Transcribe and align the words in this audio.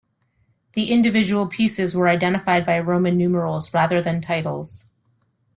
The 0.73 0.91
individual 0.91 1.45
pieces 1.45 1.95
were 1.95 2.07
identified 2.09 2.65
by 2.65 2.79
Roman 2.79 3.17
numerals 3.19 3.71
rather 3.71 4.01
than 4.01 4.19
titles. 4.19 4.89